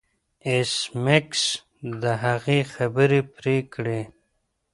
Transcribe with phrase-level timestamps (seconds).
[0.47, 0.73] ایس
[1.03, 1.41] میکس
[2.01, 4.01] د هغې خبرې پرې کړې